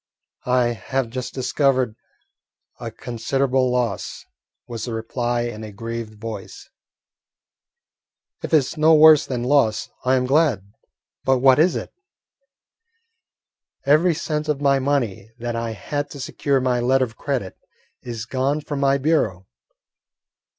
"I 0.47 0.69
have 0.69 1.11
just 1.11 1.31
discovered 1.35 1.95
a 2.79 2.89
considerable 2.89 3.69
loss," 3.71 4.25
was 4.67 4.85
the 4.85 4.95
reply 4.95 5.41
in 5.41 5.63
a 5.63 5.71
grieved 5.71 6.19
voice. 6.19 6.71
"If 8.41 8.51
it 8.51 8.57
is 8.57 8.77
no 8.77 8.95
worse 8.95 9.27
than 9.27 9.43
loss, 9.43 9.91
I 10.03 10.15
am 10.15 10.25
glad; 10.25 10.73
but 11.23 11.37
what 11.37 11.59
is 11.59 11.75
it?" 11.75 11.93
"Every 13.85 14.15
cent 14.15 14.49
of 14.49 14.59
money 14.59 15.29
that 15.37 15.55
I 15.55 15.73
had 15.73 16.09
to 16.09 16.19
secure 16.19 16.59
my 16.59 16.79
letter 16.79 17.05
of 17.05 17.15
credit 17.15 17.55
is 18.01 18.25
gone 18.25 18.61
from 18.61 18.79
my 18.79 18.97
bureau." 18.97 19.45